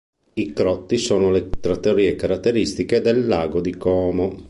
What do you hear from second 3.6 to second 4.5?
di Como.